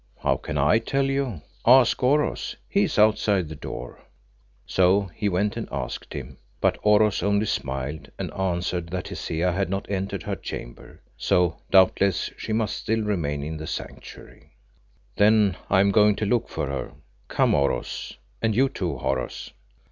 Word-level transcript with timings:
"How 0.23 0.35
can 0.35 0.57
I 0.57 0.79
tell 0.79 1.05
you? 1.05 1.43
Ask 1.63 2.01
Oros; 2.01 2.55
he 2.67 2.85
is 2.85 2.97
outside 2.97 3.49
the 3.49 3.55
door." 3.55 3.99
So 4.65 5.11
he 5.13 5.29
went 5.29 5.55
and 5.57 5.69
asked 5.71 6.13
him, 6.15 6.37
but 6.59 6.79
Oros 6.81 7.21
only 7.21 7.45
smiled, 7.45 8.09
and 8.17 8.33
answered 8.33 8.87
that 8.89 9.03
the 9.03 9.09
Hesea 9.11 9.51
had 9.53 9.69
not 9.69 9.87
entered 9.91 10.23
her 10.23 10.35
chamber, 10.35 11.03
so 11.17 11.57
doubtless 11.69 12.31
she 12.35 12.51
must 12.51 12.77
still 12.77 13.01
remain 13.03 13.43
in 13.43 13.57
the 13.57 13.67
Sanctuary. 13.67 14.53
"Then 15.17 15.55
I 15.69 15.81
am 15.81 15.91
going 15.91 16.15
to 16.15 16.25
look 16.25 16.49
for 16.49 16.65
her. 16.65 16.93
Come, 17.27 17.53
Oros, 17.53 18.17
and 18.41 18.55
you 18.55 18.69
too, 18.69 18.97
Horace." 18.97 19.51